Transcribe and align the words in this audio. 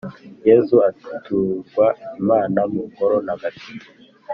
yezu 0.47 0.75
aturwa 0.89 1.85
imana 2.19 2.59
mu 2.71 2.81
ngoro 2.89 3.15
ntagatifu 3.25 3.89